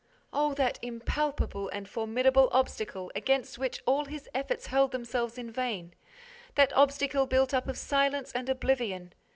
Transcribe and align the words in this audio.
Oh, 0.33 0.55
that 0.55 0.79
impalpable 0.81 1.69
and 1.69 1.87
formidable 1.87 2.49
obstacle, 2.51 3.11
against 3.13 3.59
which 3.59 3.83
all 3.85 4.05
his 4.05 4.27
efforts 4.33 4.65
hurled 4.65 4.93
themselves 4.93 5.37
in 5.37 5.51
vain, 5.51 5.93
that 6.55 6.73
obstacle 6.73 7.27
built 7.27 7.53
up 7.53 7.67
of 7.67 7.77
silence 7.77 8.31
and 8.31 8.49
oblivion! 8.49 9.13